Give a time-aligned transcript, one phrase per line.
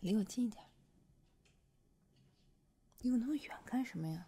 [0.00, 0.64] 离我近一点。
[3.00, 4.26] 离我那么远干什么呀？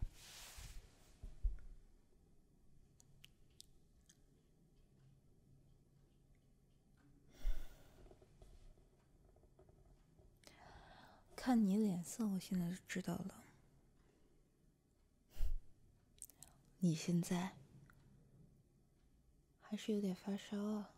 [11.34, 13.42] 看你脸色，我现在就知道了。
[16.80, 17.56] 你现在
[19.60, 20.90] 还是有点发烧啊。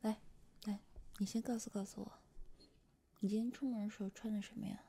[0.00, 0.20] 来，
[0.64, 0.80] 来，
[1.18, 2.12] 你先告诉告诉我，
[3.18, 4.84] 你今天出门的时候穿的什么呀？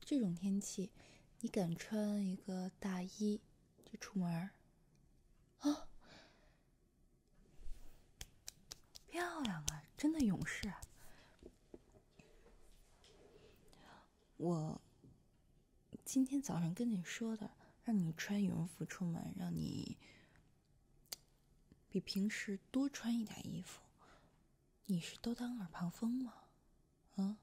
[0.00, 0.90] 这种天气，
[1.40, 3.42] 你敢穿一个大衣
[3.84, 4.50] 就出门？
[5.58, 5.88] 啊，
[9.06, 10.72] 漂亮啊，真的勇士！
[14.38, 14.80] 我
[16.06, 17.50] 今天早上跟你说的，
[17.84, 19.98] 让你穿羽绒服出门，让你
[21.94, 23.80] 比平时多穿一点衣服，
[24.86, 26.34] 你是都当耳旁风吗？
[27.14, 27.36] 啊？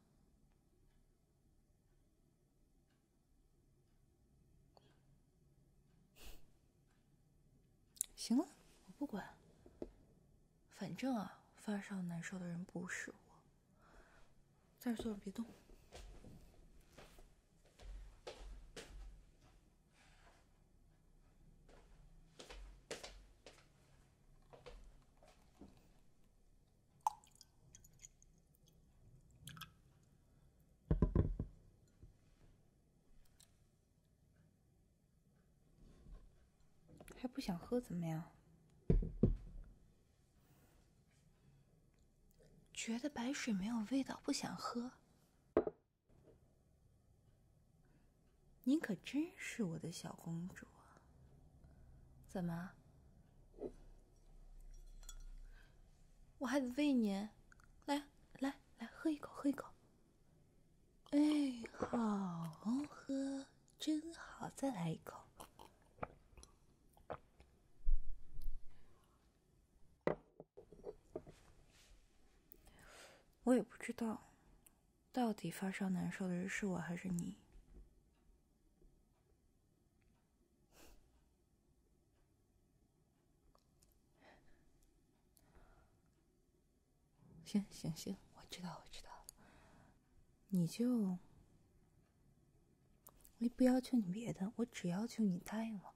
[8.14, 8.46] 行了，
[8.88, 9.38] 我不管。
[10.72, 13.16] 反正啊，发烧难受的人不是我。
[14.78, 15.46] 在这坐着别动。
[37.18, 38.24] 还不想喝怎么样？
[42.72, 44.92] 觉得白水没有味道，不想喝？
[48.64, 51.02] 您可真是我的小公主啊！
[52.30, 52.74] 怎么？
[56.38, 57.28] 我还得喂您，
[57.86, 59.74] 来来来，喝一口，喝一口。
[61.10, 61.20] 哎，
[61.74, 62.54] 好
[62.88, 63.48] 喝，
[63.80, 65.20] 真好，再来一口。
[73.44, 74.22] 我也不知道，
[75.12, 77.36] 到底发烧难受的人是我还是你。
[87.44, 89.10] 行行行，我知道，我知道。
[90.48, 91.18] 你就，
[93.40, 95.94] 我不要求你别的，我只要求你答应我，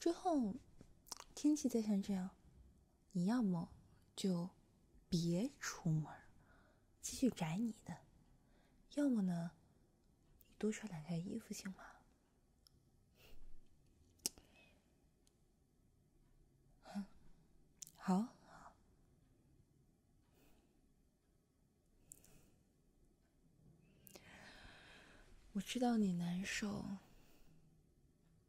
[0.00, 0.56] 之后
[1.32, 2.30] 天气再像这样，
[3.12, 3.68] 你要么
[4.16, 4.50] 就
[5.08, 6.23] 别出门。
[7.04, 7.98] 继续宅你的，
[8.94, 9.50] 要么呢，
[10.48, 11.84] 你多穿两件衣服行吗？
[17.98, 18.28] 好，
[25.52, 26.98] 我知道你难受，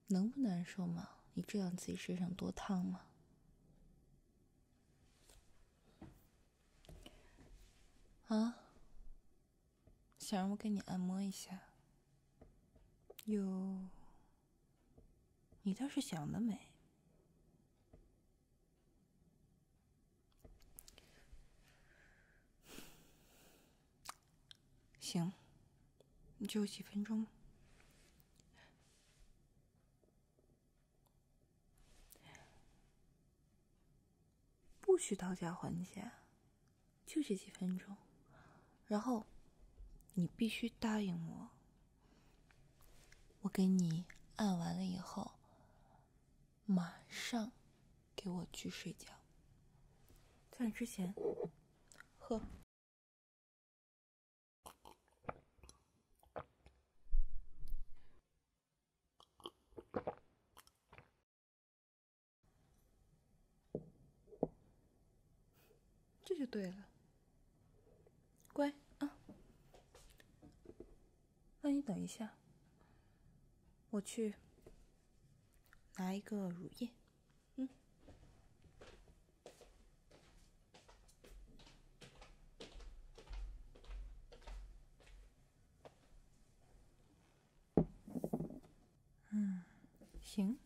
[0.07, 1.09] 能不难受吗？
[1.33, 3.05] 你知道自己身上多烫吗？
[8.27, 8.61] 啊！
[10.17, 11.61] 想让我给你按摩一下？
[13.25, 13.87] 哟，
[15.61, 16.71] 你倒是想得美。
[24.99, 25.31] 行，
[26.39, 27.27] 你就几分钟，
[34.81, 36.11] 不许讨价还价，
[37.05, 37.95] 就这几分钟。
[38.87, 39.25] 然后，
[40.13, 41.49] 你必须答应我，
[43.41, 44.05] 我给你
[44.35, 45.31] 按完了以后，
[46.65, 47.51] 马上
[48.15, 49.07] 给我去睡觉。
[50.51, 51.13] 在之前，
[52.19, 52.41] 喝，
[66.23, 66.85] 这就对了。
[68.53, 69.17] 乖啊，
[71.67, 72.35] 那你等一下，
[73.89, 74.35] 我去
[75.95, 76.91] 拿一个乳液。
[77.55, 77.67] 嗯，
[89.31, 89.63] 嗯，
[90.21, 90.59] 行。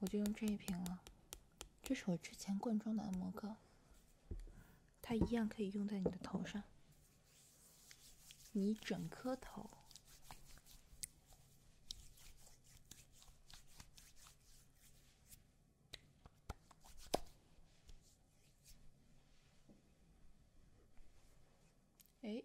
[0.00, 1.00] 我就用这一瓶了，
[1.88, 3.58] 这是我之前灌装的按摩膏，
[5.00, 6.64] 它一样可以用在你的头上，
[8.50, 9.70] 你整颗头。
[22.22, 22.42] 哎，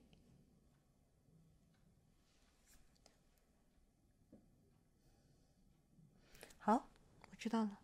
[6.60, 6.88] 好，
[7.32, 7.80] 我知道了。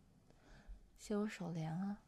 [1.07, 2.01] 谢我手凉啊。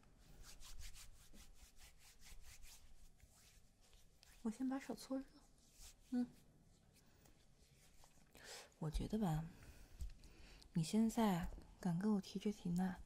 [4.41, 5.23] 我先把手搓热。
[6.09, 6.27] 嗯，
[8.79, 9.45] 我觉得吧，
[10.73, 11.47] 你现在
[11.79, 12.97] 敢跟我提这提那，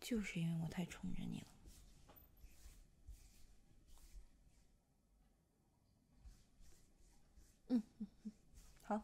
[0.00, 1.46] 就是因为我太宠着你了。
[7.68, 8.32] 嗯嗯嗯，
[8.82, 9.02] 好。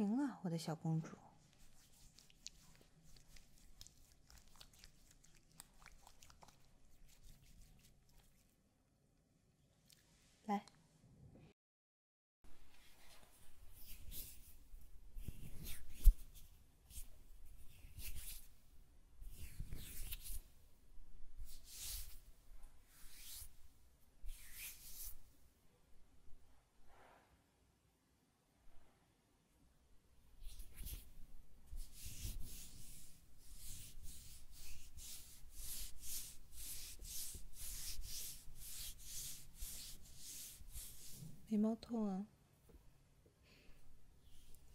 [0.00, 1.14] 行啊，我的小公主。
[10.46, 10.64] 来。
[41.70, 42.26] 好痛啊！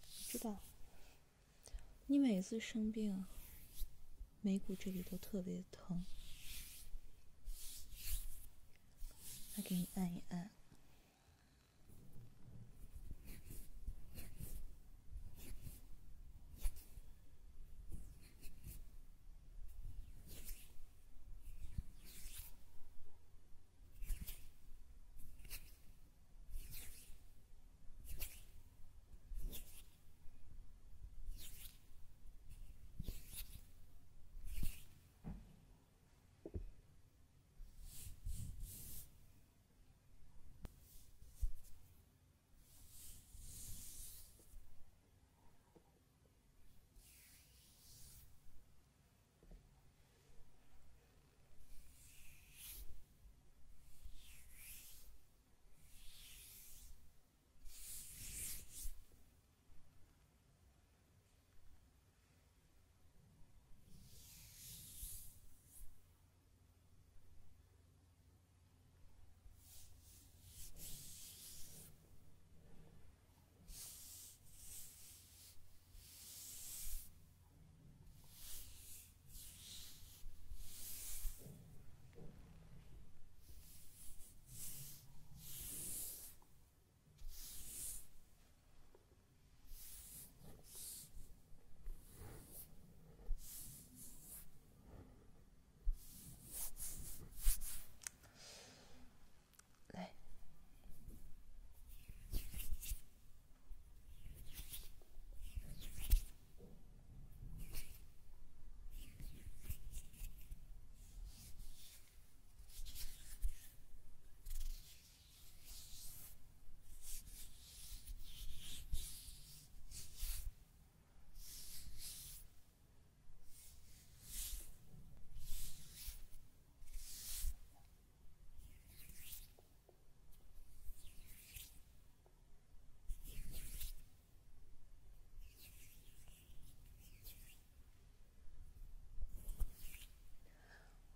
[0.08, 0.62] 知道，
[2.08, 3.26] 你每次生病，
[4.40, 6.06] 眉骨这里都特别疼，
[9.58, 10.55] 来给你按一按。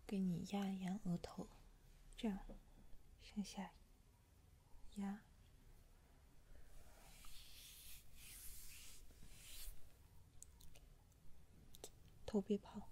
[0.09, 1.47] 给你压一压额头，
[2.17, 2.39] 这样
[3.21, 3.69] 向下
[4.95, 5.21] 压，
[12.25, 12.89] 头别跑。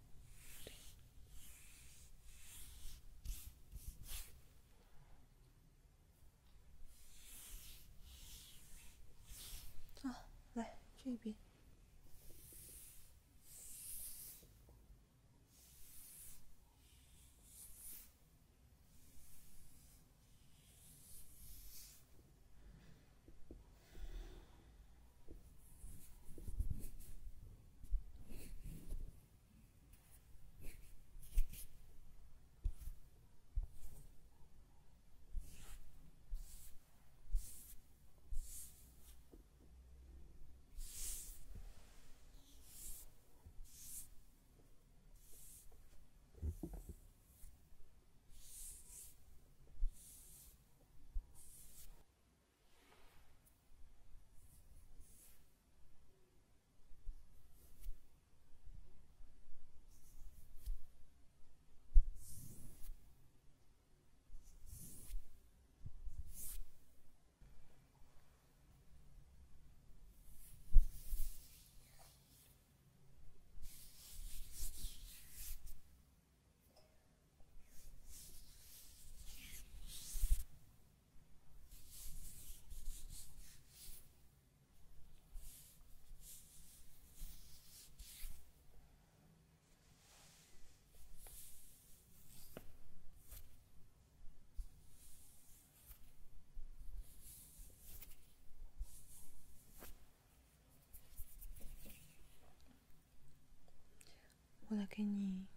[104.89, 105.48] 给你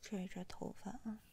[0.00, 1.29] 拽拽头发啊。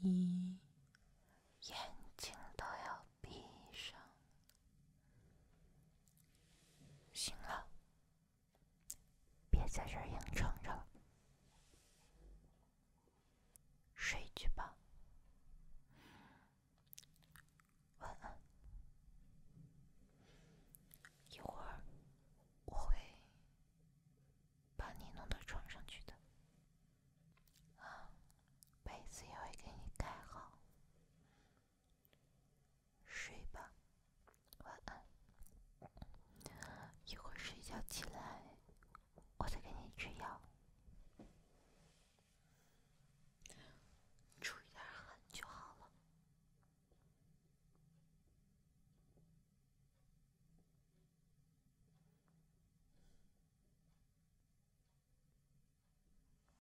[0.00, 0.56] 你
[1.60, 1.76] 眼